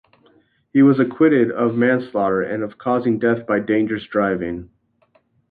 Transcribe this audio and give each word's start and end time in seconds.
He 0.73 0.81
was 0.81 0.99
acquitted 0.99 1.51
of 1.51 1.75
manslaughter, 1.75 2.41
and 2.41 2.63
of 2.63 2.79
causing 2.79 3.19
death 3.19 3.45
by 3.45 3.59
dangerous 3.59 4.05
driving. 4.05 4.71